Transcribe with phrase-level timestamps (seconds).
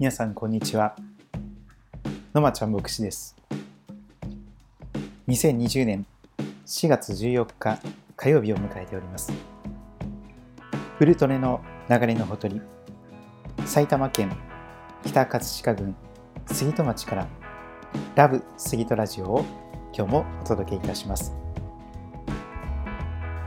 [0.00, 0.96] 皆さんこんにちは。
[2.32, 3.36] 野間ちゃん牧師です。
[5.28, 6.06] 2020年
[6.64, 7.78] 4月14日
[8.16, 9.30] 火曜日を迎えております。
[10.96, 11.60] フルトネの
[11.90, 12.62] 流れのほとり
[13.66, 14.34] 埼玉県
[15.04, 15.94] 北葛飾郡
[16.46, 17.28] 杉戸町から
[18.14, 19.44] ラブ杉戸ラジオを
[19.94, 21.34] 今日もお届けいたします。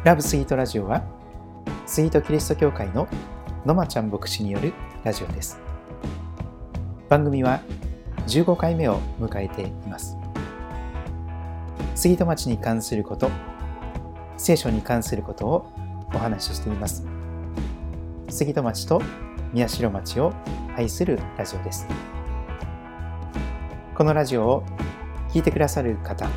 [0.04, 1.04] ラブ杉戸ラジオは
[1.88, 3.08] 杉戸キリスト教会の
[3.66, 4.72] 野間ちゃん牧師による
[5.04, 5.73] ラジオです。
[7.13, 7.62] 番組は
[8.26, 10.17] 15回目を迎えています。
[11.94, 13.30] 杉戸町に関すること
[14.35, 15.71] 聖書に関することを
[16.12, 17.05] お話ししています。
[18.30, 18.99] 杉戸町と
[19.54, 20.34] 宮代町を
[20.76, 21.85] 愛するラジオです。
[23.93, 24.63] このラジオを
[25.30, 26.27] 聞いてくださる方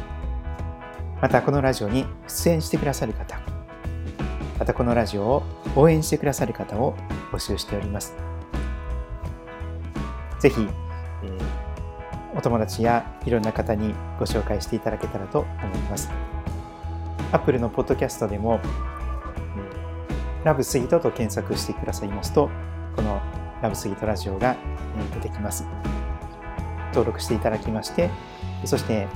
[1.22, 3.40] またこのラジオに出演してくださる方
[4.58, 5.42] またこのラジオを
[5.74, 6.94] 応援してくださる方を
[7.32, 8.35] 募集しております。
[10.38, 10.68] ぜひ、
[11.22, 16.10] えー、お友達やいろんな方にご紹介していただけたらと思います。
[17.32, 18.60] Apple のポッドキャストでも、
[20.44, 22.48] ラブスギートと検索してくださいますと、
[22.94, 23.20] この
[23.62, 24.56] ラブスギートラジオが
[25.14, 25.66] 出てきます。
[26.90, 28.10] 登録していただきまして、
[28.64, 29.08] そして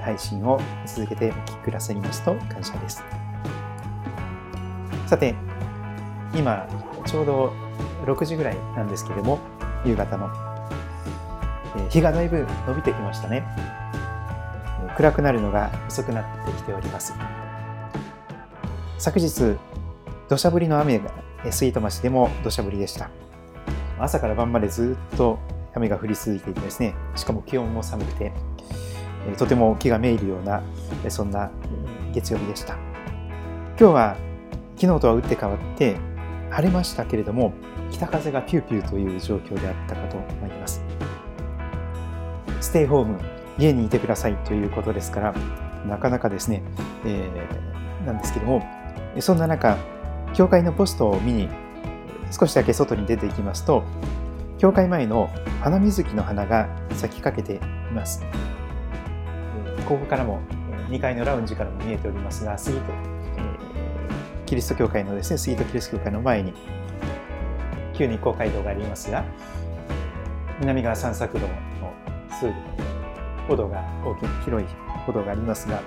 [0.00, 3.02] 配信を続けてお聞きくださいますと感謝です。
[5.06, 5.34] さて、
[6.34, 6.66] 今、
[7.04, 7.52] ちょうど
[8.04, 9.38] 6時ぐらいなんですけれども、
[9.84, 10.28] 夕方の
[11.90, 13.44] 日がだいぶ伸びてきましたね。
[14.96, 17.14] 暗くなるのが遅くなってきております。
[18.98, 19.56] 昨日、
[20.28, 21.10] 土砂降りの雨が
[21.50, 23.10] スイート町でも土砂降りでした。
[23.98, 25.38] 朝から晩までずっと
[25.74, 28.32] 雨が降り続いていてですね、しかも気温も寒くて、
[29.36, 30.62] とても気がめいるような、
[31.08, 31.50] そんな
[32.12, 32.74] 月曜日でした。
[33.78, 34.16] 今日は
[34.76, 35.96] 昨日とは打って変わって
[36.50, 37.52] 晴れましたけれども、
[37.90, 40.82] 北風がピューピューという状況であったかと思います。
[42.66, 43.20] ステイホーム、
[43.58, 45.34] 家にいてくださいということですから、
[45.86, 46.64] なかなかですね、
[47.04, 48.66] えー、なんですけども、
[49.20, 49.78] そんな中、
[50.34, 51.48] 教会のポストを見に
[52.32, 53.84] 少しだけ外に出ていきますと、
[54.58, 57.60] 教会前の花水木の花が咲きかけてい
[57.94, 58.24] ます。
[59.88, 60.40] ここからも
[60.88, 66.52] 2階のラウンジからも見えておりますが、杉戸、えー、キリスト教会のですね、杉戸キリスト教会の前に、
[67.94, 69.24] 旧日光街道がありますが、
[70.58, 71.46] 南側散策道
[72.38, 72.52] すぐ
[73.48, 74.68] 歩道が大きい広い
[75.06, 75.80] 歩道がありますが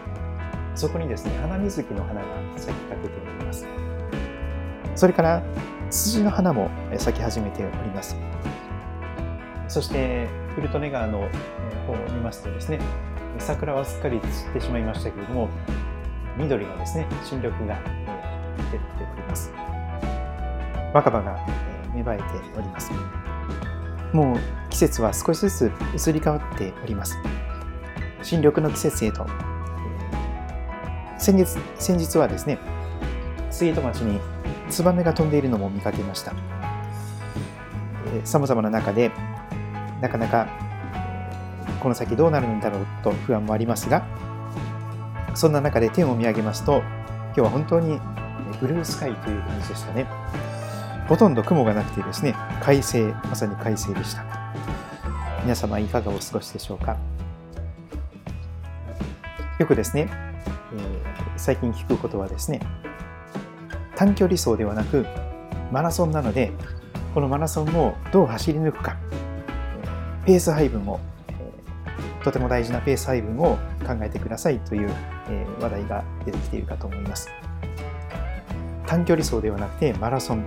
[0.76, 3.68] そこにですね花水木の花が咲きかけております。
[4.96, 5.44] それから
[5.90, 8.16] ツツジの花も咲き始めております。
[9.68, 11.20] そしてフルトネ川の
[11.86, 12.80] 方を見ますとですね
[13.38, 15.50] 桜はすっかり散ってしまいましたけれども
[16.38, 17.78] 緑がですね新緑が
[18.72, 19.52] 出ております。
[20.94, 21.40] 若葉が
[21.94, 22.24] 芽生えて
[22.58, 22.92] おります。
[24.14, 24.40] もう
[24.70, 25.72] 季節は少しずつ
[26.10, 27.18] 移り変わっております。
[28.22, 29.26] 新緑の季節へと。
[31.18, 32.60] 先月、先日はですね、
[33.52, 34.20] 杉戸町に
[34.70, 36.34] ツバメが飛んでいるのも見かけました。
[38.24, 39.12] さまざまな中で、
[40.02, 40.48] なかなか
[41.80, 44.06] この先どうなるんだろうと不安もありますが、
[45.36, 46.82] そんな中で天を見上げますと、
[47.28, 48.00] 今日は本当に
[48.60, 50.06] ブルースカイという感じでしたね。
[51.10, 54.24] ほとんど雲がなくてですね、快晴、まさに快晴でした。
[55.42, 56.98] 皆様いかがお過ごしでしょうか？
[59.58, 61.02] よくですね、えー、
[61.36, 62.60] 最近聞くことはですね、
[63.96, 65.08] 短距離走ではなく
[65.72, 66.52] マラソンなので、
[67.16, 68.96] このマラソンをどう走り抜くか、
[70.28, 71.00] ペース配分を、
[72.24, 74.92] とても大事なペース配分を考えてくださいという
[75.60, 77.32] 話題が出てきているかと思います。
[78.86, 80.44] 短距離走ではなくてマラソン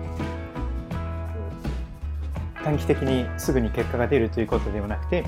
[2.65, 5.25] 短期的にすぐに結果が出るということではなくて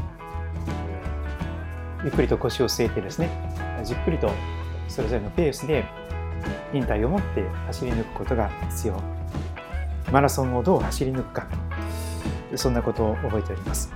[2.05, 3.31] ゆっくりと腰を据えてですね
[3.85, 4.31] じっくりと
[4.89, 5.85] それぞれのペースで
[6.73, 9.01] 忍耐を持って走り抜くことが必要。
[10.13, 11.47] マラソンをどう走り抜くか。
[12.57, 13.93] そんなことを覚えております。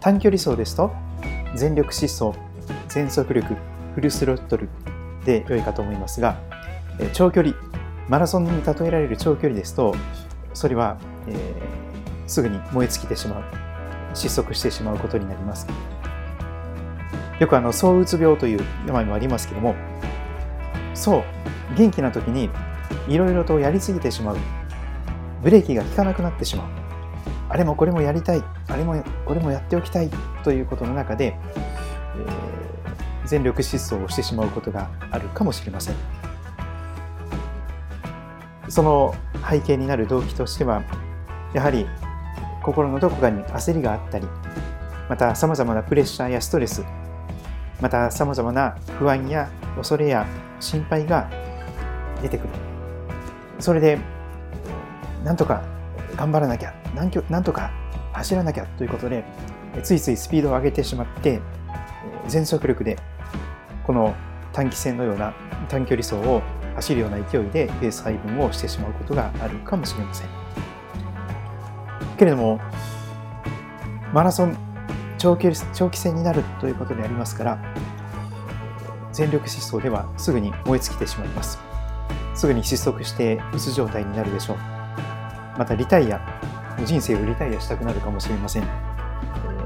[0.00, 0.92] 短距離走ですと
[1.54, 2.36] 全力疾走
[2.88, 3.54] 全速力
[3.94, 4.68] フルスロットル
[5.24, 6.36] で良いかと思いますが
[7.12, 7.54] 長距離。
[8.08, 9.94] マラソンに例えられる長距離ですと
[10.54, 10.98] それは、
[11.28, 11.81] えー
[12.26, 13.44] すぐに燃え尽きてしまう
[14.14, 15.66] 失速してしまうことになります
[17.40, 19.74] よくあの躁うつ病という病もありますけども
[20.94, 21.24] そう
[21.76, 22.50] 元気な時に
[23.08, 24.36] いろいろとやりすぎてしまう。
[25.42, 26.66] ブレーキが効かなくなってしまう。
[27.48, 28.42] あれもこれもやりたい。
[28.68, 30.10] あれもこれもやっておきたい。
[30.44, 31.36] ということの中で、
[32.16, 35.94] えー、全力疾走をしてしまうことがあるかもしれません。
[38.68, 39.14] その
[39.48, 40.82] 背景になる動機としては
[41.52, 41.86] やはり
[42.62, 44.26] 心のどこかに焦りがあったり
[45.08, 46.84] またさまざまなプレッシャーやストレス
[47.80, 50.26] またさまざまな不安や恐れや
[50.60, 51.28] 心配が
[52.22, 52.48] 出てくる。
[53.58, 53.98] それで
[55.24, 55.62] なんとか
[56.16, 57.70] 頑張らなきゃなんとか
[58.12, 59.24] 走らなきゃということで
[59.82, 61.40] ついついスピードを上げてしまって
[62.28, 62.98] 全速力で
[63.84, 64.14] この
[64.52, 65.34] 短期戦のような
[65.68, 66.42] 短距離走を
[66.76, 70.41] 走るような勢いでペース配分をしてしまうことがあるかもしれません。
[72.22, 72.60] けれども
[74.14, 74.56] マラソン
[75.18, 77.74] 長期長期戦になるということでありますから
[79.12, 81.58] 全力疾走ではすぐに燃え尽きてしまいます。
[82.34, 84.56] すぐに失速してうつ状態になるでしょう。
[85.58, 86.20] またリタイア
[86.86, 88.64] 人生をリタイアしたくなるかもしれません。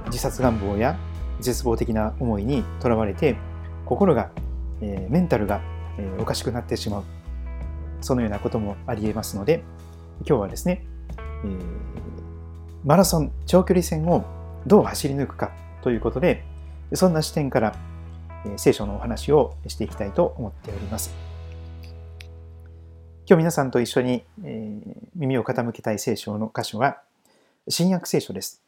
[0.07, 0.99] 自殺願望や
[1.41, 3.37] 絶望的な思いにとらわれて
[3.85, 4.31] 心が、
[4.81, 5.61] えメンタルが、
[5.99, 7.05] えおかしくなってしまう。
[8.01, 9.63] そのようなこともありえますので
[10.27, 10.85] 今日はですね、
[11.45, 11.96] えー、
[12.87, 14.25] マラソン長距離戦を
[14.65, 15.51] どう走り抜くか
[15.83, 16.45] ということで
[16.95, 17.77] そんな視点から、
[18.57, 21.13] 聖書のお話をしていきたいと思っております
[23.29, 24.23] 今日皆さんと一緒に、
[25.17, 26.99] 耳を傾けたい聖書の箇所は
[27.69, 28.63] 新約聖書です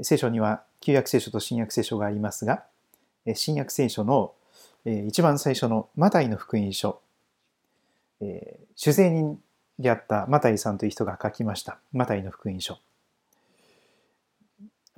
[0.00, 2.62] 聖書には旧約聖書と新約聖書がありますが
[3.34, 4.32] 新約聖書の
[4.86, 7.02] 一番最初のマタイの福音書、
[8.76, 9.38] 主税人
[9.78, 11.80] であったマタイさんという人が書きました。
[11.92, 12.78] マタイの福音書。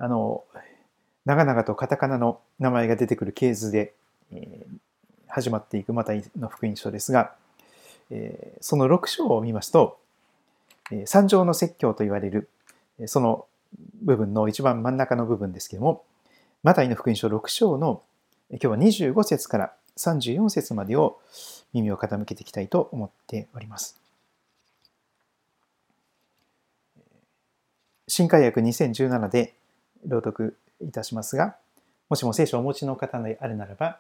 [0.03, 0.43] あの、
[1.27, 3.95] 長々とカタカナの名前が出てくる系図で、
[5.29, 7.37] 始まっていくマタイの福音書ですが、
[8.61, 10.01] その6章を見ますと、
[11.07, 12.49] 三条の説教と言われる、
[13.07, 13.47] その
[14.03, 16.03] 部分の一番真ん中の部分ですけども、
[16.65, 18.03] マタイの福音書6章の
[18.51, 21.21] 今日は25節から34節までを
[21.73, 24.01] 耳を傾けていきたいと思っております。
[28.09, 29.55] 新海訳2017で
[30.07, 31.57] 朗読いたしますが、
[32.09, 33.99] もしも聖書をお持ちの方であるならば、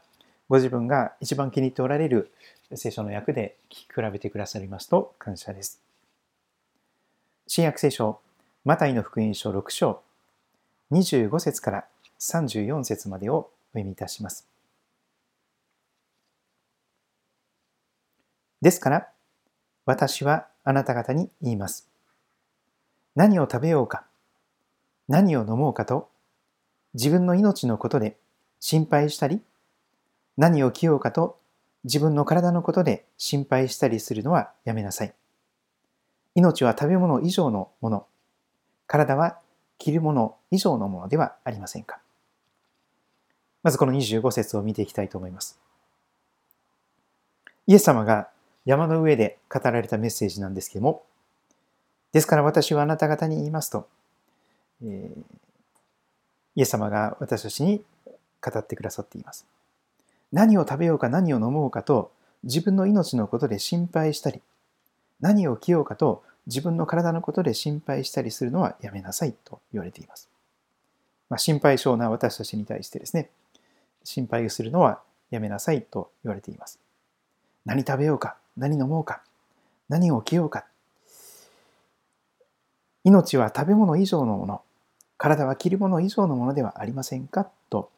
[0.49, 2.31] ご自分が一番気に入っておられる
[2.75, 5.81] 聖書の訳で聞き比べてくださりますと感謝です。
[7.47, 8.21] 新約聖書、
[8.65, 10.03] マタイの福音書6章、
[10.91, 11.85] 25節から
[12.21, 14.47] 34節までをお読みいたします。
[18.61, 19.09] ですから、
[19.87, 21.89] 私はあなた方に言います。
[23.17, 24.05] 何を食べようか、
[25.09, 26.09] 何を飲もうかと、
[26.95, 28.17] 自分の命のことで
[28.61, 29.41] 心配したり、
[30.37, 31.39] 何を着ようかと、
[31.85, 35.15] 自分の体のことで心配したりするのはやめなさい。
[36.35, 38.07] 命は食べ物以上のもの、
[38.87, 39.39] 体は
[39.79, 42.01] 着るもの以上のものではありませんか。
[43.63, 45.59] まずこの25節を見ていきたいと思います。
[47.67, 48.29] イエス様が
[48.65, 51.05] 山の上で語られたメッセージなんですけども、
[52.13, 53.89] ですから私はあなた方に言いますと、
[54.83, 57.83] イエス様が私たちに
[58.41, 59.47] 語ってくださっています。
[60.33, 62.11] 何を食べようか何を飲もうかと
[62.43, 64.41] 自分の命のことで心配したり、
[65.21, 70.29] 何を着ようかと自分の体のことで心配したりするのはやめなさいと言われています。
[71.29, 73.31] まあ、心配性な私たちに対してですね、
[74.05, 75.01] 心配するのは
[75.31, 76.79] やめなさいと言われています。
[77.65, 79.23] 何食べようか、何飲もうか、
[79.89, 80.67] 何を着ようか。
[83.05, 84.63] 命は食べ物以上のもの、
[85.23, 87.49] 体は着るもの以上のものではありませんか？
[87.71, 87.93] と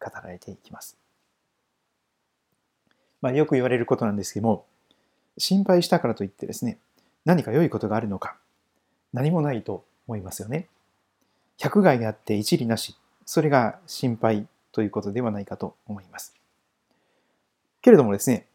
[0.00, 0.96] 語られていきます。
[3.20, 4.64] まあ、よく言われることなんですけども、
[5.36, 6.78] 心配したからといってですね、
[7.26, 8.38] 何か良いことがあるのか、
[9.12, 10.66] 何もないと思いますよね。
[11.58, 16.34] 百害があって一理なし、それが心配ということではないかと思います。
[17.82, 18.46] けれどもですね、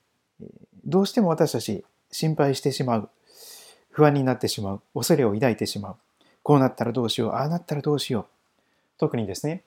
[0.85, 3.09] どうしても私たち心配してしまう、
[3.91, 5.95] 不安になってしまう、恐れを抱いてしまう、
[6.49, 8.25] こうなったらどうしよう、ああなったらどうしよう。
[8.97, 9.61] 特にですね、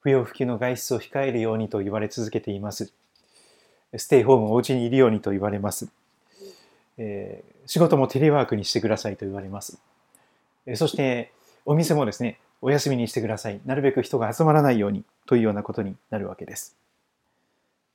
[0.00, 2.90] 不要不急の外出を控えるようにと言われ続けています。
[3.94, 5.90] ステイホーム、お家にいるようにと言われます。
[6.96, 9.78] えー、仕事もテレワークにしてくださいと言われます。
[10.76, 11.32] そして、
[11.66, 13.60] お店もですね、お休みにしてください。
[13.66, 16.74] なるべく人が集まらないようにというようなことになるわけです。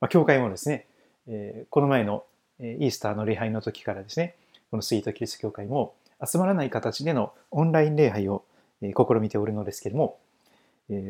[0.00, 0.86] まあ、教会もですね、
[1.26, 2.22] え、この前の
[2.60, 4.36] イースターの礼拝の時からですね、
[4.70, 8.44] このスイートキリスト教会も集まらない形でのオンライン礼拝を
[8.80, 10.18] 試みておるのですけれども、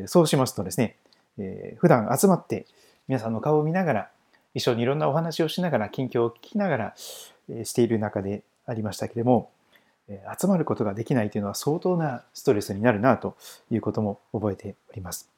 [0.07, 0.97] そうしますとですね、
[1.77, 2.65] 普段集まって
[3.07, 4.09] 皆さんの顔を見ながら、
[4.53, 9.51] 一緒にいろんなお話をしながら、近況を聞きながらしている中でありましたけれども、
[10.39, 13.35] 集まることができないというのは相当なストレスになるなと
[13.71, 15.29] いうことも覚えております。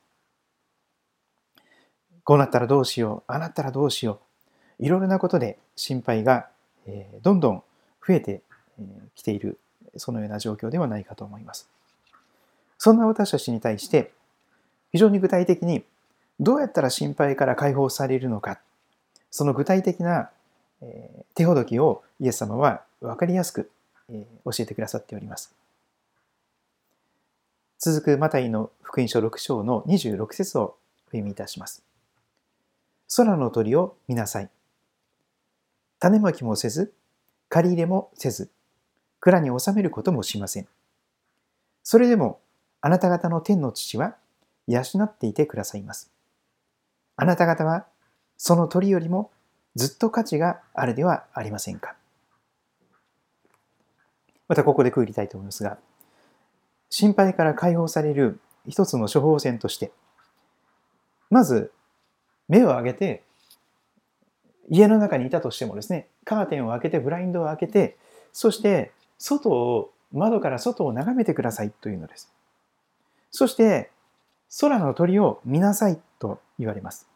[2.23, 4.19] こうなったらどうしよう、ああなったらどうしよ
[4.79, 6.49] う、いろいろなことで心配が
[7.21, 7.63] どんどん
[8.05, 8.41] 増えて
[9.13, 9.59] きている、
[9.97, 11.69] そのような状況ではないかと思います。
[12.77, 14.11] そんな私たちに対して
[14.91, 15.83] 非常に具体的に
[16.39, 18.59] どうやったら心配から解放されるのか
[19.31, 20.29] その具体的な
[21.33, 23.69] 手ほどきをイエス様は分かりやすく
[24.45, 25.53] 教えてくださっております。
[27.79, 30.75] 続くマタイの福音書6章の26節をお
[31.07, 31.83] 読みいたします。
[33.15, 34.49] 空の鳥を見なさい。
[35.99, 36.93] 種まきもせず、
[37.49, 38.49] 借り入れもせず、
[39.25, 40.67] 蔵に収めることもしません。
[41.81, 42.39] それでも、
[42.79, 44.15] あなた方の天の父は
[44.67, 46.11] 養っていてくださいます。
[47.15, 47.87] あなた方は、
[48.37, 49.31] その鳥よりも
[49.73, 51.95] ずっと価値があるではありませんか。
[54.47, 55.79] またここで区切りたいと思いますが、
[56.91, 59.91] 心配から解放される一つの処方箋として、
[61.31, 61.71] まず
[62.47, 63.23] 目を上げて、
[64.69, 67.97] 家の中にいたとしてもですね、カーテンを開けて、ブラインドを開けて、
[68.31, 72.31] そして外を、窓から外を眺めてくださいというのです。
[73.31, 73.91] そして、
[74.59, 77.07] 空の鳥を見なさいと言われます。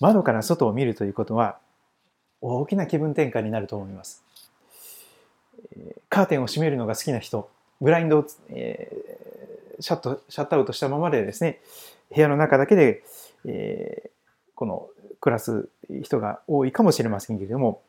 [0.00, 1.58] 窓から外を見るということは、
[2.40, 4.22] 大きな気分転換になると思います。
[6.08, 7.48] カーテンを閉めるのが好きな人、
[7.80, 8.90] ブラインドを、え、
[9.80, 11.60] シャットシャットアウトしたままでですね、
[12.14, 13.02] 部屋の中だけで、
[13.46, 14.10] えー、
[14.54, 14.88] この
[15.20, 15.68] 暮らす
[16.02, 17.82] 人が多いかもしれませんけれども、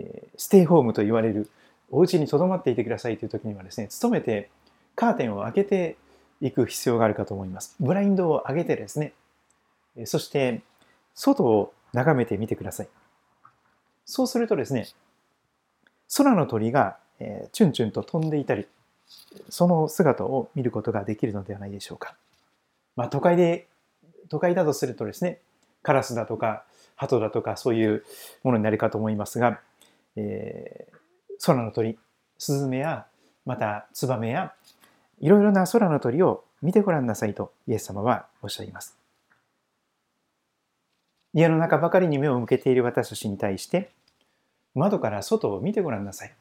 [0.00, 1.50] え、ステイホームと言われる
[1.90, 4.50] お家に留まっていてくださいという時にはですね、努めて
[4.96, 5.96] カーテンを開けて
[6.40, 7.76] いく必要があるかと思います。
[7.80, 9.12] ブラインドを上げてですね、
[10.04, 10.62] そして
[11.14, 12.88] 外を眺めてみてください。
[14.04, 14.88] そうするとですね、
[16.16, 18.66] 空の鳥が、えー、チュンチュンと飛んでいたり、
[19.48, 22.16] その姿を見ることができるのではないでしょうか。
[22.96, 23.68] まあ、都会で、
[24.28, 25.40] 都会だとするとですね、
[25.82, 26.64] カラスだとか、
[26.96, 28.04] 鳩だとか、そういう
[28.42, 29.60] ものになるかと思いますが、
[30.16, 31.98] えー、空の鳥、
[32.38, 33.06] スズメや、
[33.44, 34.52] またツバメや、
[35.20, 38.96] いろいろな空の鳥を見てごらんなさいとイエス様はおっしゃいます。
[41.34, 43.90] 家の中ばかりに目を向けている私たちに対して、
[44.74, 46.34] 窓から外を見てごらんなさい。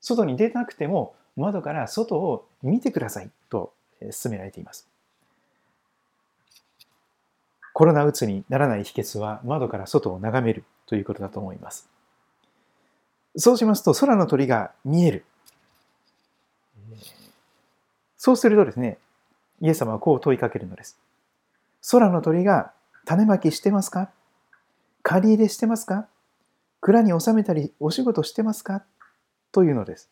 [0.00, 4.88] 外に出なくても窓から外を見てくださいと勧められています。
[7.72, 11.88] コロナうつにならない秘訣は窓から外を眺めるということだと思います。
[13.36, 15.24] そうしますと空の鳥が見える。
[18.16, 18.98] そうするとですね、
[19.60, 20.96] イエス様はこう問いかけるのです。
[21.90, 22.72] 空の鳥が
[23.04, 24.10] 種まきしてますか？
[25.02, 26.06] 借り入れしてますか？
[26.80, 28.82] 蔵に収めたりお仕事してますか？
[29.52, 30.08] というのです。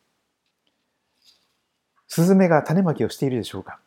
[2.08, 3.78] スズメが種まきをしているでしょうか？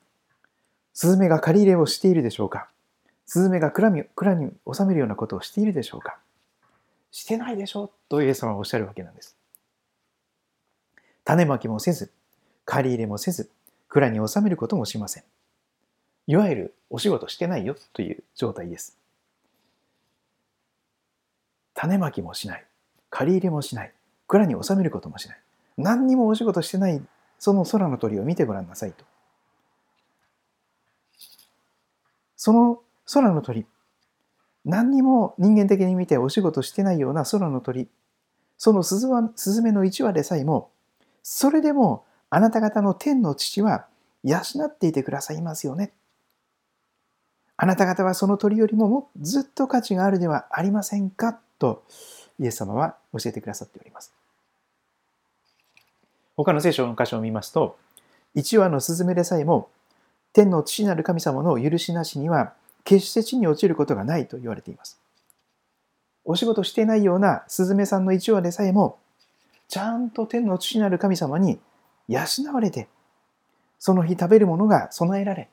[0.93, 2.67] スズメが借り入れをしているでしょうか？
[3.27, 6.17] スズメが蔵に蔵に収めるようなことをしているでしょうか？
[7.15, 7.91] してないでしょ？
[8.09, 9.37] とイエス様はおっしゃるわけなんです。
[11.23, 12.11] 種まきもせず、
[12.65, 13.49] 借り入れもせず、
[13.87, 15.23] 蔵に収めることもしません。
[16.27, 18.97] いわゆるお仕事してないよという状態です。
[21.73, 22.65] 種まきもしない。
[23.09, 23.93] 借り入れもしない。
[24.27, 25.39] 蔵に収めることもしない。
[25.77, 27.01] 何にもお仕事してない、
[27.39, 29.05] その空の鳥を見てごらんなさいと。
[32.35, 33.65] その空の鳥、
[34.65, 37.87] 何にも人間的に見てお仕事してないような空の鳥、
[38.57, 40.71] そのスズスズメの一羽でさえも、
[41.23, 43.85] それでもあなた方の天の父は
[44.23, 45.91] 養っていてくださいますよね。
[47.57, 51.39] あなた方はその鳥よりももずっと価値があるではありませんか？
[51.57, 51.83] と
[52.37, 54.11] イエス様は教えてくださっております。
[56.35, 57.77] 他の聖書の箇所を見ますと、
[58.33, 59.69] 一羽のスズメでさえも、
[60.33, 62.53] 天の父なる神様の許しなしには、
[62.85, 65.01] 決して地に落ちることがないと言われています。
[66.23, 68.99] お仕事していないようなスズメさんの一羽でさえも、
[69.67, 71.59] ちゃんと天の父なる神様に
[72.07, 72.21] 養
[72.53, 72.87] われて、
[73.79, 75.49] その日食べるものが備えられ、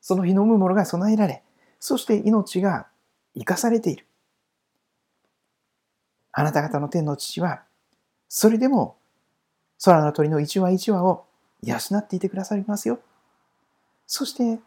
[0.00, 1.42] その日飲むものが備えられ、
[1.80, 2.86] そして命が
[3.34, 4.06] 生かされている。
[6.32, 7.62] あなた方の天の父は、
[8.28, 8.96] それでも
[9.82, 11.24] 空の鳥の一羽一羽を
[11.62, 12.98] 養っていてくださいますよ。
[14.06, 14.60] そして、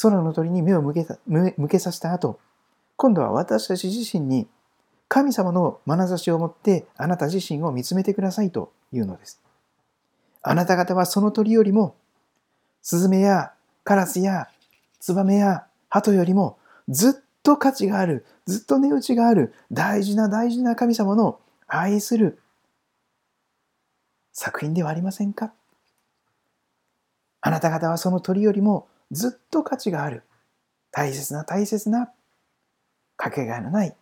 [0.00, 2.40] 空の鳥に目を向けた向けさせた後、
[2.96, 4.48] 今度は私たち自身に
[5.08, 9.40] 神様の眼差しを持ってあなた自身を見つめてくださいというのです。
[10.42, 11.94] あなた方はその鳥よりも、
[12.82, 13.52] スズメや
[13.84, 14.48] カラスや
[15.00, 16.58] ツバメや鳩よりも
[16.88, 22.40] ずっと価値がある、ずっと値打ちがある、大事な大事な神様の愛する
[24.32, 25.52] 作品ではありませんか？
[27.40, 30.22] あなた方はその鳥よりもずっと価値がある、
[30.90, 32.10] 大切な大切な、
[33.16, 33.94] かけがえのない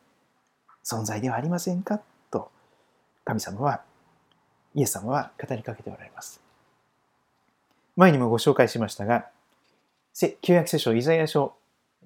[0.84, 2.00] 存在ではありませんか？
[2.30, 2.50] と、
[3.24, 3.82] 神様は、
[4.74, 6.40] イエス様は語りかけておられます。
[7.96, 9.28] 前にもご紹介しましたが、
[10.40, 11.54] 旧約聖書イザヤ書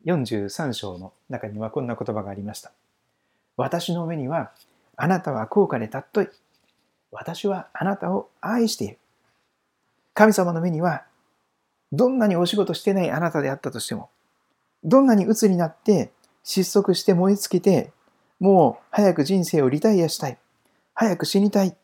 [0.04, 2.72] 43章の中にはこんな言葉がありました。
[3.56, 4.52] 私の目には
[4.96, 6.28] あなたは高価で尊い。
[7.12, 8.98] 私はあなたを愛している。
[10.12, 11.04] 神様の目には
[11.92, 14.10] どんなにお仕事してないあなたであったとしても、
[14.84, 16.10] どんなに鬱になって
[16.42, 17.92] 失速して燃え尽きて、
[18.38, 20.38] もう早く人生をリタイアしたい。
[20.94, 21.76] 早く死にたい。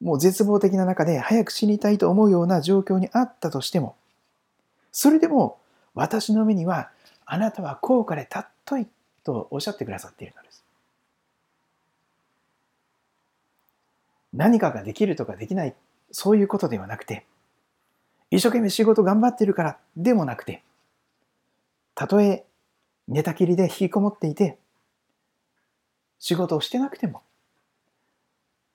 [0.00, 3.96] もう絶望的な中で早く死にたいと思うような状況にあったとしても、
[4.92, 5.58] それでも
[5.94, 6.90] 私の目には
[7.24, 8.86] あなたは高価で尊い
[9.24, 10.64] とおっしゃってくださっているのです。
[14.32, 15.74] 何かができるとかできない、
[16.12, 17.26] そういうことではなくて、
[18.30, 20.62] 一生懸命仕事頑張ってるからでもなくて、
[21.94, 22.44] たとえ
[23.08, 24.58] 寝たきりで引きこもっていて、
[26.18, 27.22] 仕事をしてなくても、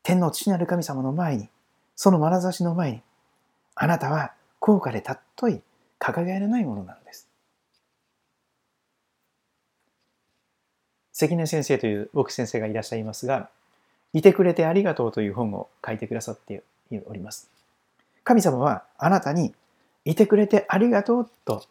[0.04, 1.50] 天の父なる神様の前に、
[1.96, 3.02] その眼差しの前に、
[3.76, 5.62] あなたは高価で尊い、
[6.00, 7.28] 掲げられないものなのです。
[11.14, 13.50] 関根先生という僕先生がいらっしゃいますが、
[14.14, 16.64] いてくれてありがとうという本を書いてくださって
[17.06, 17.61] おります。
[18.24, 19.54] 神様はあなたに
[20.06, 21.64] いてくれてありがとうと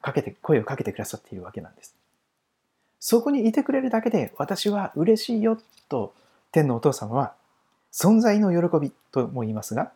[0.00, 1.94] かけて、声をかけてくださっているわけなんです。
[3.00, 5.58] そこにいてくれるだけで私は嬉しいよ
[5.88, 6.14] と
[6.52, 7.34] 天のお父様は
[7.92, 9.92] 存在の喜びとも言いますが、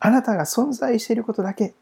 [0.00, 1.74] あなたが存在していることだけ、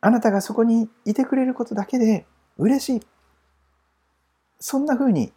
[0.00, 2.24] あなたがそこにいてくれることだけで
[2.56, 3.06] 嬉しい。
[4.60, 5.32] そんな風に、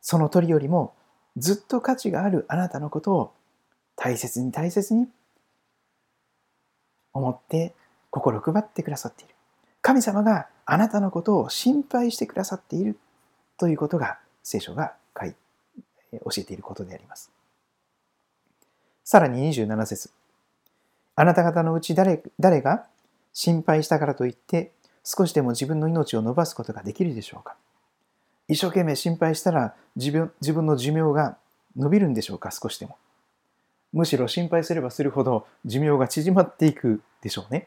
[0.00, 0.94] その鳥よりも
[1.36, 3.32] ずっと価値があるあなたのことを
[4.02, 5.06] 大切に大切に
[7.12, 7.74] 思って
[8.10, 9.34] 心配ってくださっている。
[9.82, 12.98] 神様があなたのことを心配してくださっている
[13.58, 15.32] ということが聖書が教
[16.38, 17.30] えていることであります。
[19.04, 20.10] さらに27節
[21.14, 22.86] あなた方のうち誰誰が
[23.34, 24.72] 心配したからといって
[25.04, 27.54] 少しでも自分の命を伸ばすことができるでしょうか
[28.48, 31.36] 一生懸命心配したら自分自分の寿命が
[31.76, 32.96] 伸びるんでしょうか少しでも。
[33.92, 37.66] むしろ心配すればするほど寿命が縮まっていくでしょうね。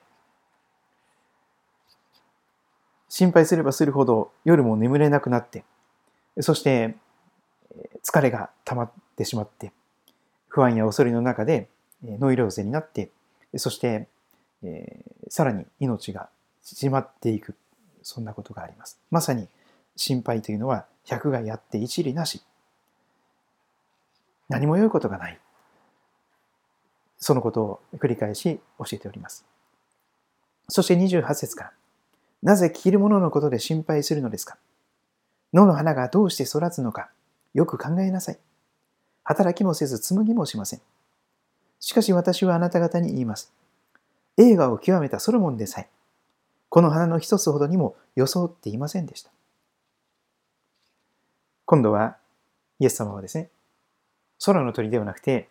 [3.10, 5.64] 心配すればするほど夜も眠れなくなって、
[6.40, 6.96] そして
[8.04, 9.72] 疲れが溜まってしまって、
[10.48, 11.68] 不安や恐れの中で
[12.04, 13.12] ノイローゼになって、
[13.58, 14.08] そして、
[14.64, 16.30] えー、さらに命が
[16.64, 17.56] 縮まっていく、
[18.02, 19.00] そんなことがあります。
[19.12, 19.48] まさに
[19.96, 22.42] 心配というのは百害あって一理なし。
[24.50, 25.40] 何も良いことがない。
[27.24, 29.46] そのことを繰り返し教えております。
[30.68, 31.72] そして28節から、
[32.42, 34.58] なぜ着るもののことで心配するのですか？
[35.54, 37.10] 野の花がどうして育つのか、
[37.54, 38.40] よく考えなさい。
[39.24, 40.82] 働きもせず紡ぎもしません。
[41.80, 43.54] しかし私はあなた方に言います。
[44.36, 45.90] 映画を極めたソロモンでさえ、
[46.68, 49.32] この花の一つほどにも装っていませんでした。
[51.66, 52.18] 今度は、
[52.80, 53.50] イエス様はですね、
[54.44, 55.48] 空の鳥ではなくて、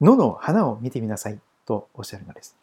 [0.00, 2.54] 野の花を見てみなさいとおっしゃるのです。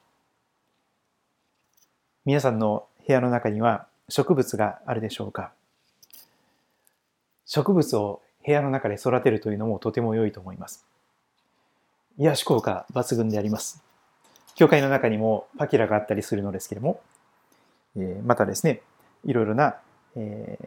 [2.25, 5.51] 皆さんの部屋の中には植物があるでしょうか？
[7.45, 10.85] 植物を部屋の中で育てるというのもとても良いと思います。
[12.19, 13.81] 癒し効果抜群であります。
[14.53, 17.01] 教会の中にもパキラがあったりするのですけれども、
[18.23, 18.83] またですね、
[19.25, 19.77] いろいろな、
[20.15, 20.59] え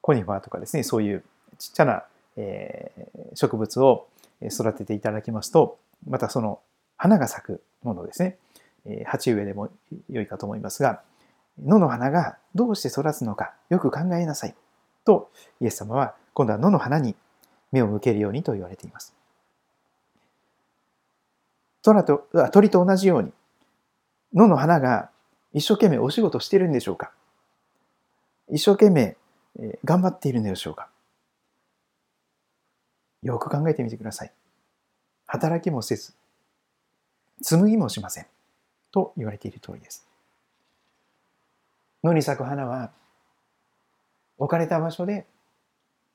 [0.00, 1.24] コニファーとかですね、そういう
[1.58, 2.04] ちっちゃな、
[2.36, 2.90] え
[3.34, 4.06] 植物を
[4.42, 6.60] 育てていただきますと、またその
[6.96, 8.38] 花が咲くものですね。
[9.04, 9.68] 鉢植えでも
[10.08, 11.02] 良いかと思いますが、
[11.62, 14.54] 野の花がどうして育つのかよく考えなさい。
[15.04, 17.16] とイエス様は今度は野の花に
[17.72, 19.14] 目を向けるようにと言われています。
[21.82, 23.32] 虎と鳥と同じように
[24.34, 25.10] 野の花が
[25.52, 27.10] 一生懸命お仕事してるんでしょうか？
[28.50, 29.16] 一生懸命
[29.84, 30.88] 頑張っているんでしょうか？
[33.22, 34.32] よく考えてみてください。
[35.26, 36.14] 働きもせず、
[37.42, 38.26] 紡ぎもしません。
[38.90, 40.06] と言われている通りです。
[42.02, 42.92] 野に咲く花は、
[44.38, 45.26] 置かれた場所で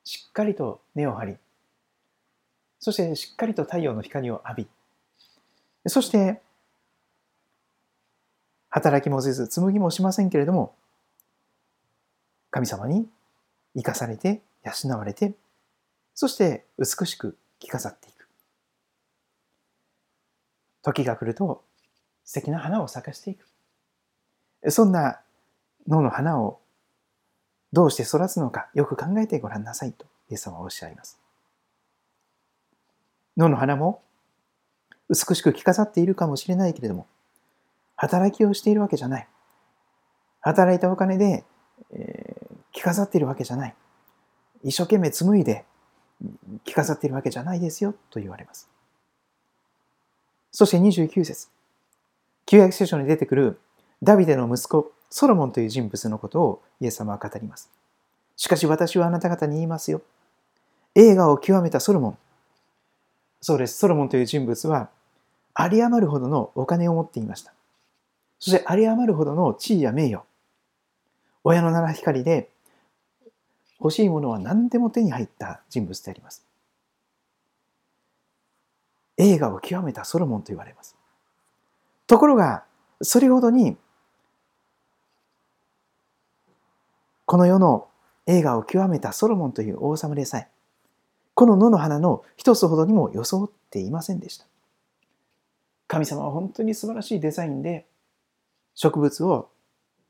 [0.04, 1.38] しっかりと根を張り、
[2.80, 4.68] そしてしっかりと太陽の光を浴び、
[5.88, 6.42] そして
[8.70, 10.74] 働きもせず紡ぎもしませんけれども、
[12.50, 13.08] 神様に
[13.76, 15.34] 生かされて養われて、
[16.16, 18.28] そして美しく着飾っていく。
[20.82, 21.64] 時が来ると
[22.26, 23.48] 素敵な花を咲かしていく。
[24.72, 25.20] そんな
[25.88, 26.60] 野の花を
[27.74, 31.20] どうして育つのかよく考えてごらんなさいとイエス様はおっしゃいます。
[33.36, 34.02] 野の花も
[35.10, 37.08] 美しく着飾っているかもしれないけれども、
[37.96, 39.28] 働きをしているわけじゃない。
[40.42, 41.44] 働いたお金で、
[41.92, 43.76] えー、着飾っているわけじゃない。
[44.64, 45.66] 一生懸命紡いで
[46.64, 48.70] 着飾っているわけじゃないですよと言われます。
[50.52, 51.48] そして29節
[52.46, 53.60] 旧約聖書に出てくる
[54.02, 57.70] ダビデの息子ソロモンという人物のことをイエス様は語ります。
[58.36, 60.02] しかし私はあなた方に言いますよ。
[60.96, 62.18] 映画を極めたソロモン。
[63.42, 63.78] そうです。
[63.78, 64.90] ソロモンという人物は
[65.58, 67.54] 有り余るほどのお金を持っていました。
[68.40, 70.24] そして有り余るほどの地位や名誉。
[71.44, 72.50] 親の七光で
[73.80, 76.46] 欲しいものは何でも手に入った人物であります。
[79.18, 80.96] 映画を極めたソロモンと言われます。
[82.08, 82.64] ところが、
[83.02, 83.78] それほどに、
[87.26, 87.88] この世の
[88.26, 90.48] 映画を極めたソロモンという王様でさえ、
[91.34, 94.46] この野の花の一つほどにも装っていませんでした。
[95.88, 97.86] 神様は本当に素晴らしいデザインで
[98.76, 99.50] 植物を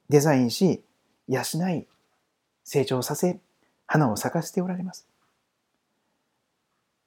[0.09, 0.83] デザインし、
[1.27, 1.87] 養い、
[2.63, 3.39] 成長させ、
[3.93, 5.05] 花を咲かせておられます。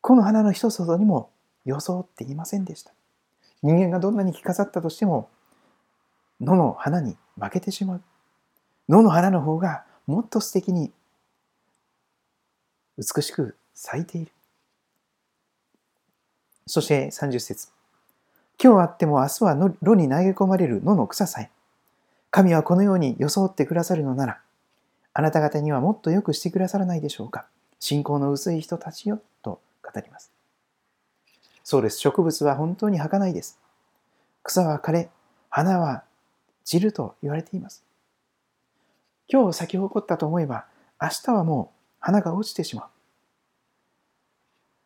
[0.01, 1.31] この花の一つほどにも
[1.64, 2.92] 装っていませんでした。
[3.61, 5.29] 人間がどんなに着飾ったとしても、
[6.40, 8.03] 野の花に負けてしまう。
[8.88, 10.92] 野の花の方がもっと素敵に
[12.96, 14.31] 美しく咲いている。
[16.68, 17.66] そして30節
[18.62, 21.51] 今日あっても明日は炉に投げ込まれる野の草さえ。
[22.31, 24.40] 神はこのように装ってくださるのなら、
[25.19, 27.47] あなた方にはもっとよくしてくださらないでしょうか。
[27.81, 30.31] 信仰の薄い人たちよ、と語ります。
[31.65, 31.99] そうです。
[32.01, 33.59] 植物は本当に儚いです。
[34.43, 35.09] 草は枯れ、
[35.49, 36.05] 花は
[36.65, 37.83] 散ると言われています。
[39.27, 40.67] 今日咲き誇ったと思えば、
[41.01, 42.87] 明日はもう花が落ちてしまう。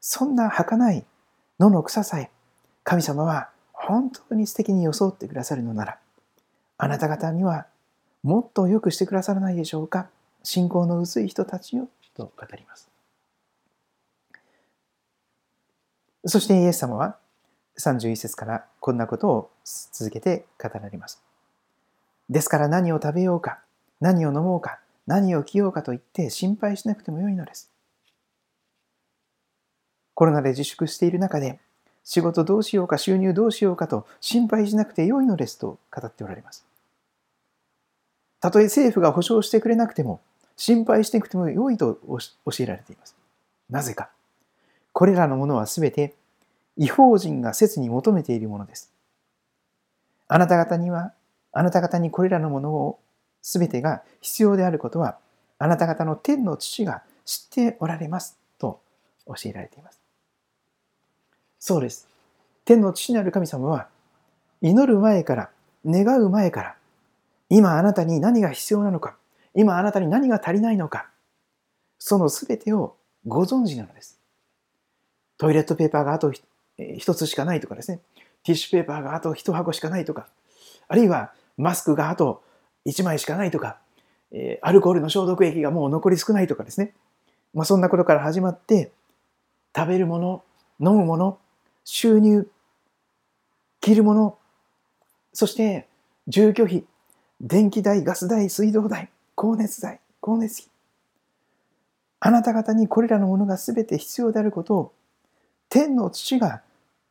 [0.00, 1.04] そんな儚い
[1.58, 2.30] 野の草さえ、
[2.84, 5.98] 神様は本当に素敵に装ってくださるのなら、
[6.78, 7.66] あなた方には
[8.22, 10.08] もっと良くしてくださらないでしょうか。
[10.42, 11.88] 信仰の薄い人たちよ、
[12.20, 12.90] と語ります。
[16.26, 17.16] そしてイエス様は
[17.78, 19.50] 31節からこんなことを
[19.92, 21.22] 続けて語られます。
[22.28, 23.60] ですから何を食べようか、
[24.00, 27.70] 何を飲もうか、何を着ようかと言って心配しなくてもよいのです。
[30.14, 31.58] コロナで自粛している中で
[32.04, 36.66] 仕事どうしようか収入どうしようかと心配しなくてよいのですと語っておられます。
[38.40, 40.20] たとえ政府が保障してくれなくても
[40.60, 42.20] 心配してなくてもよいと教
[42.58, 43.16] えられています。
[43.70, 44.10] なぜか
[44.92, 46.14] これらのものはすべて
[46.76, 48.92] 違法人が切に求めているものです。
[50.28, 51.14] あなた方には、
[51.52, 52.98] あなた方にこれらのものを
[53.40, 55.16] すべてが必要であることは、
[55.58, 58.82] あなた方の天の父が知っておられますと
[59.26, 59.98] 教えられています。
[61.58, 62.06] そうです。
[62.66, 63.88] 天の父なる神様は、
[64.60, 65.50] 祈る前から、
[65.86, 66.76] 願う前から、
[67.48, 69.16] 今あなたに何が必要なのか、
[69.54, 71.10] 今あなたに何が足りないのか、
[71.98, 74.18] そのすべてをご存知なのです。
[75.38, 76.32] トイレットペーパーがあと
[76.78, 78.00] 1つしかないとかですね、
[78.42, 80.28] ティッシュペーパーがあと1箱しかないとか、
[80.88, 82.42] あるいはマスクがあと
[82.86, 83.78] 1枚しかないとか、
[84.62, 86.94] アルコールの消毒液がもう残り少ないとかですね、
[87.52, 88.92] まあ、そんなことから始まって、
[89.76, 90.42] 食べるもの、
[90.80, 91.38] 飲むもの、
[91.84, 92.48] 収入、
[93.80, 94.38] 着るもの、
[95.32, 95.86] そして
[96.28, 96.84] 住居費、
[97.40, 99.10] 電気代、ガス代、水道代、
[99.40, 100.70] 光熱代、光熱費。
[102.20, 104.92] あなた方にこれらのものが全て必要であることを
[105.70, 106.60] 天の父が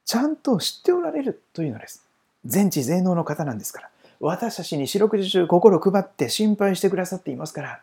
[0.05, 2.05] ちゃんと知っておられるというのです。
[2.45, 3.89] 全知全能の方なんですから。
[4.19, 7.81] 私たちに四六時中心配って心配してくださっていますから。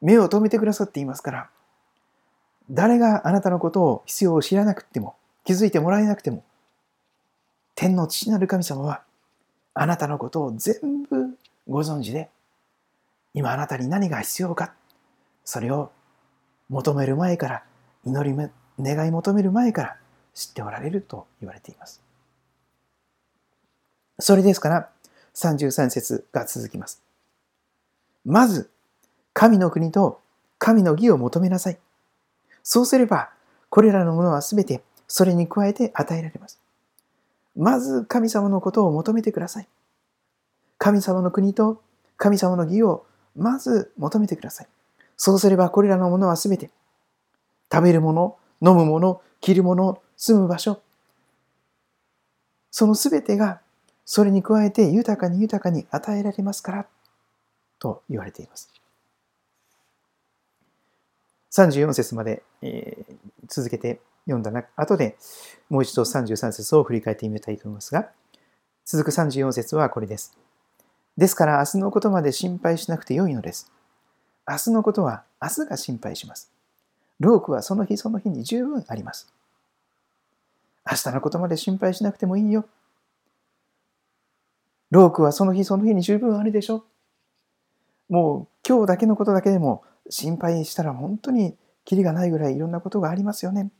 [0.00, 1.50] 目を留めてくださっていますから。
[2.68, 5.14] 誰があなたのことを必要を知らなくても、
[5.44, 6.42] 気づいてもらえなくても、
[7.76, 9.02] 天の父なる神様は、
[9.74, 11.38] あなたのことを全部
[11.68, 12.28] ご存知で、
[13.34, 14.74] 今あなたに何が必要か、
[15.44, 15.92] それを
[16.68, 17.62] 求める前から
[18.04, 19.96] 祈り願い求める前から
[20.34, 22.00] 知っておられると言われています。
[24.18, 24.88] それですから
[25.34, 27.02] 33節が続きます。
[28.24, 28.70] まず、
[29.32, 30.20] 神の国と
[30.58, 31.78] 神の義を求めなさい。
[32.62, 33.30] そうすれば、
[33.70, 36.58] これらのものはすべてそれに加えて与えられます。
[37.56, 39.68] まず神様のことを求めてください。
[40.78, 41.82] 神様の国と
[42.16, 44.68] 神様の義をまず求めてください。
[45.16, 46.70] そうすればこれらのものはすべて
[47.70, 50.80] 食べるもの、飲むもの、着るもの、住む場所、
[52.70, 53.60] そのすべてが
[54.04, 56.86] それに加えて豊かに豊かに与えられますから
[57.78, 58.72] と言われています。
[61.52, 63.14] 34節まで、えー、
[63.48, 65.16] 続けて読んだ後で
[65.68, 68.08] もう一度33節を振り返ってみたいと思いますが
[68.84, 70.36] 続く34節はこれです。
[71.16, 73.70] ですから明日のことまで心配しなくてよいのです。
[74.48, 76.50] 明日のことは明日が心配します。
[77.18, 79.32] 労苦はその日その日に十分あります。
[80.90, 82.64] 明日のことまで心配しなくてもいいよ。
[84.90, 86.84] 労苦はその日その日に十分あるでしょ。
[88.08, 93.70] もう今日だけのことだけでも心配したら本当にキリがないぐらいいろんなことがありますよね。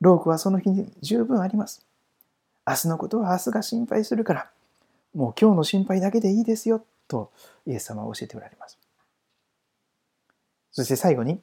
[0.00, 1.86] 労苦はその日に十分あります。
[2.66, 4.50] 明日のことは明日が心配するから、
[5.16, 7.32] もう今日の心配だけでいいですよ、と
[7.66, 8.78] イエス様は教えておられます。
[10.70, 11.40] そして最後に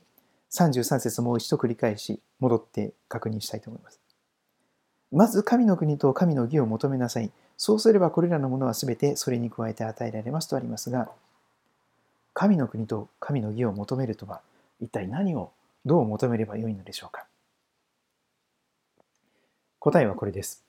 [0.51, 3.99] 33節もう一度繰り返し戻って確認したいと思います。
[5.11, 7.31] まず神の国と神の義を求めなさい。
[7.57, 11.09] そうすればこれらのものはすべてそれに加えて与えられますとありますが、
[12.35, 14.41] 神の国と神の義を求めるとは
[14.79, 15.51] 一体何を
[15.83, 17.25] どう求めればよいのでしょうか
[19.79, 20.63] 答えはこれです。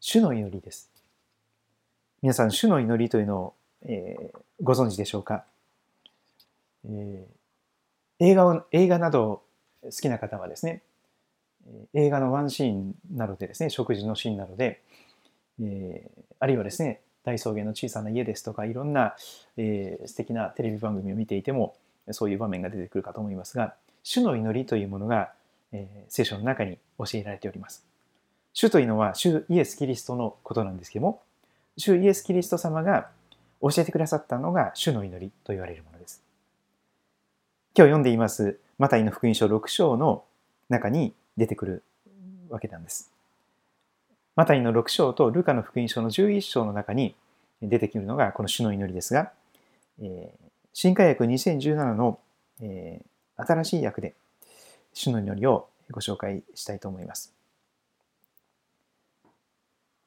[0.00, 0.93] 主の祈りです。
[2.24, 5.44] 皆さん、主の祈りというのを、えー、ご存知でしょうか、
[6.86, 9.42] えー、映画を映画など
[9.82, 10.80] 好きな方はですね、
[11.92, 14.80] 映画のワンシーンなどでですね、食事のシーンなどで、
[15.60, 19.16] えー、あるいはですね、大草原の小さな家ですとか、いろんな、
[19.58, 21.76] えー、素敵なテレビ番組を見ていても、
[22.12, 25.30] そういう場面が出てくるかと思いますが、主の祈りというものが、
[25.72, 27.84] えー、聖書の中に教えられております。
[28.54, 31.20] 主というのは主イエス・キリストのことなんですけども、
[31.76, 33.08] 主イエス・キリスト様が
[33.60, 36.22] 教えてくださったのが主の祈りと言われるものです。
[37.76, 40.24] 今日読んでいますマタイの福音書6章の
[40.68, 41.82] 中に出てくる
[42.48, 43.10] わけなんです。
[44.36, 47.14] マタイの6章とルカの福音書の11章の中に
[47.62, 49.32] 出てくるのがこの主の祈りですが、
[50.00, 52.18] えー、新化訳2017の、
[52.60, 54.14] えー、新しい訳で
[54.92, 57.32] 主の祈りをご紹介したいと思います。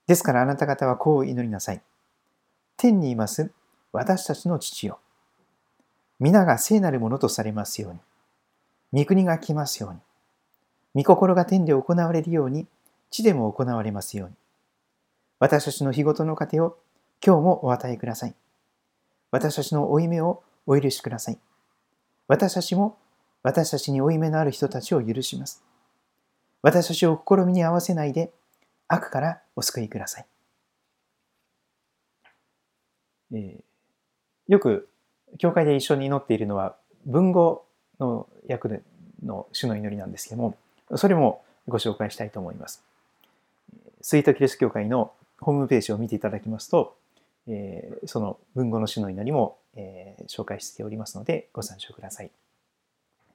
[0.07, 1.81] ですからあなた方はこう祈りなさい。
[2.77, 3.51] 天にいます
[3.91, 4.99] 私たちの父よ。
[6.19, 9.03] 皆が聖なるものとされますように。
[9.03, 11.03] 御国が来ますように。
[11.03, 12.67] 御心が天で行われるように、
[13.11, 14.35] 地でも行われますように。
[15.39, 16.77] 私たちの日ごとの糧を
[17.23, 18.35] 今日もお与えください。
[19.31, 21.37] 私たちの負い目をお許しください。
[22.27, 22.97] 私たちも
[23.43, 25.63] 私たちに負い目のある人たちを許します。
[26.61, 28.31] 私たちを試みに合わせないで
[28.87, 30.25] 悪からお救いください。
[33.33, 34.87] えー、よく
[35.37, 37.65] 教会で一緒に祈っているのは文語
[37.99, 38.81] の訳
[39.25, 40.55] の主の祈りなんですけども
[40.95, 42.83] それもご紹介したいと思います。
[44.01, 46.95] スイートキリスト教会のホームページを見ていただきますと、
[47.47, 52.31] えー、その文語の主の祈りも、えー、紹介しておりますのでご参照ください。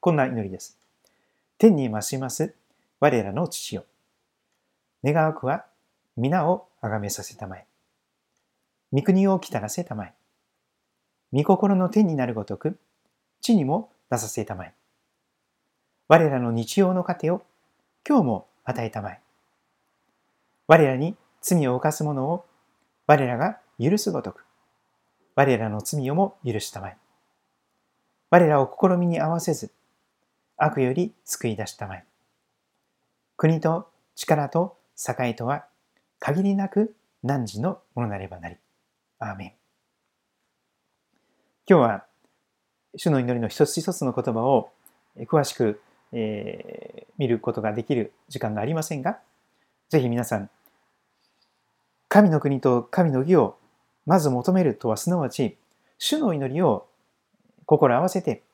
[0.01, 0.79] こんな祈りです。
[1.59, 2.55] 天に増します
[3.01, 3.85] 我らの父よ。
[5.05, 5.67] 願わくは
[6.17, 7.67] 皆を崇めさせたまえ。
[8.93, 10.15] 御国を来たらせたまえ。
[11.33, 12.79] 御心の天になるごとく、
[13.41, 14.75] 地にも出させたまえ。
[16.09, 17.43] 我らの日曜の糧を
[18.07, 19.21] 今日も与えたまえ。
[20.67, 22.45] 我らに罪を犯す者を
[23.07, 24.45] 我らが許すごとく、
[25.35, 26.99] 我らの罪をも許したまえ。
[28.29, 29.73] 我らを試みに合わせず、
[30.59, 32.05] 悪より救い出したまえ。
[33.39, 34.77] 国と力と
[35.09, 35.65] 栄とは
[36.25, 38.55] 限りなく汝のものなればなり。
[39.19, 39.53] アーメン。
[41.69, 42.05] 今日は
[42.97, 44.71] 主の祈りの一つ一つの言葉を
[45.23, 45.81] 詳しく、
[46.13, 49.19] えー、見ることができる時間がありませんが、
[49.89, 50.49] ぜひ皆さん、
[52.09, 53.57] 神の国と神の義を
[54.07, 55.57] まず求めるとはすなわち、
[55.99, 56.87] 主の祈りを
[57.67, 58.45] 心合わせて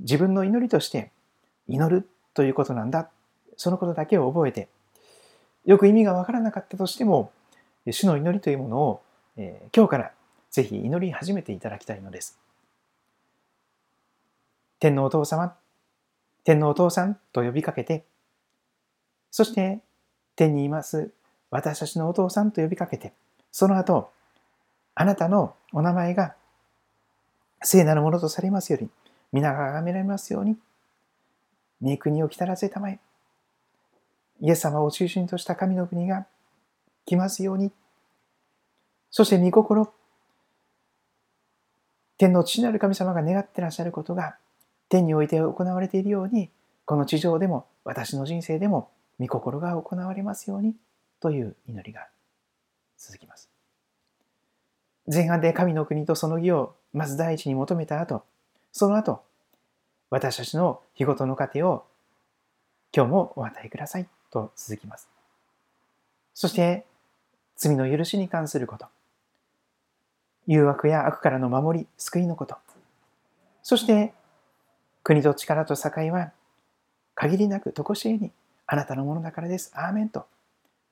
[0.00, 1.10] 自分の祈りとして
[1.68, 3.10] 祈るということなんだ。
[3.58, 4.70] そのことだけを覚えて、
[5.64, 7.32] よく意味がわからなかったとしても、
[7.90, 9.02] 主の祈りというものを、
[9.36, 10.12] え、今日から
[10.50, 12.38] ぜひ祈り始めていただきたいのです。
[14.78, 15.56] 天のお父様、
[16.44, 18.04] 天のお父さんと呼びかけて、
[19.30, 19.80] そして
[20.36, 21.10] 天にいます
[21.50, 23.12] 私たちのお父さんと呼びかけて、
[23.50, 24.10] その後、
[24.94, 26.34] あなたのお名前が
[27.62, 28.90] 聖なるものとされますように、
[29.32, 30.56] 皆が崇められますように、
[31.80, 32.98] 御国を来たらせたまえ。
[34.42, 36.26] イエス様を中心とした神の国が
[37.06, 37.70] 来ますように。
[39.10, 39.92] そして御心、
[42.18, 44.36] 天の父なる神様が願ってらっしゃることが
[44.88, 46.50] 天において行われているように、
[46.86, 50.74] この地上でも私の人生でも御心が行われますように
[51.20, 52.08] という祈りが
[52.98, 53.48] 続きます。
[55.06, 58.24] 前半で神の国とその義をまず第一に求めた後、
[58.72, 59.22] その後、
[60.10, 61.84] 私たちの日ごとの糧を
[62.92, 65.08] 今日もお与えくださいと続きます。
[66.34, 66.84] そして、
[67.56, 68.86] 罪の許しに関すること、
[70.46, 72.56] 誘惑や悪からの守り、救いのこと。
[73.62, 74.12] そして、
[75.04, 76.32] 国と力と栄は
[77.14, 78.30] 限りなく常しえに
[78.66, 79.72] あなたのものだからです。
[79.74, 80.26] アーメンと。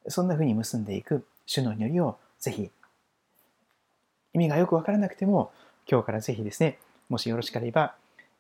[0.09, 2.70] そんなふうに結んでいく主の祈りをぜひ、
[4.33, 5.53] 意味がよくわからなくても、
[5.90, 7.94] 今日からぜひですね、もしよろしければ、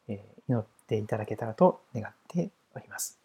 [0.08, 3.19] え祈っていただけたらと願っております。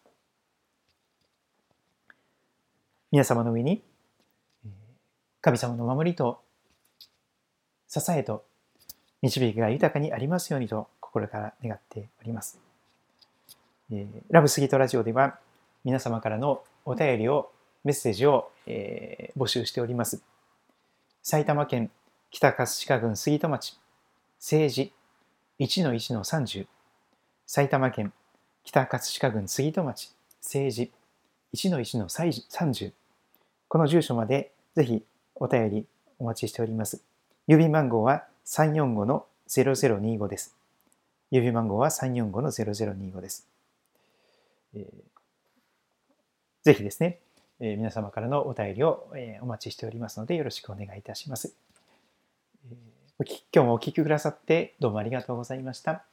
[3.12, 3.82] 皆様の上に、
[5.40, 6.40] 神様の守りと
[7.88, 8.44] 支えと
[9.22, 12.58] 導きが豊かにありますようにと心から願っております。
[14.30, 15.38] ラブスギートラジオでは
[15.84, 17.50] 皆様からのお便りを、
[17.84, 20.20] メッセージを、えー、募集しております。
[21.22, 21.90] 埼玉県
[22.30, 23.78] 北葛飾郡杉戸町
[24.38, 24.92] 政治
[25.60, 26.66] 1-1-30
[27.46, 28.12] 埼玉県
[28.64, 30.92] 北葛飾郡杉戸町政治
[31.56, 32.92] 1-1-30
[33.68, 35.02] この住所までぜひ
[35.34, 35.86] お便り
[36.18, 37.02] お待ちしております。
[37.48, 40.54] 郵便番号は345-0025です。
[41.32, 43.48] 郵便番号は345-0025です。
[44.74, 44.84] えー、
[46.62, 47.20] ぜひですね、
[47.60, 51.54] えー、皆様からのお便りを、えー、お待ちしておりますのでよろしくお願いいたします。
[52.70, 56.04] えー、今日もお聴きくださってどうもありがとうございました。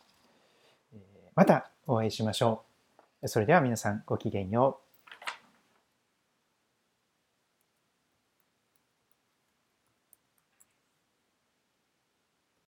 [0.94, 1.00] えー、
[1.36, 2.64] またお会いしましょ
[3.22, 3.28] う。
[3.28, 4.83] それでは皆さんごきげんよう。